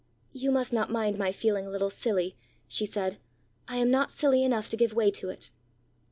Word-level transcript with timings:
"You 0.33 0.49
must 0.49 0.73
not 0.73 0.89
mind 0.89 1.19
my 1.19 1.31
feeling 1.31 1.67
a 1.67 1.69
little 1.69 1.91
silly," 1.91 2.35
she 2.67 2.87
said. 2.87 3.19
"I 3.67 3.75
am 3.75 3.91
not 3.91 4.09
silly 4.11 4.43
enough 4.43 4.67
to 4.69 4.75
give 4.75 4.93
way 4.95 5.11
to 5.11 5.29
it." 5.29 5.51